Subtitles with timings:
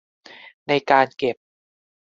[0.67, 1.35] ในการเก็บ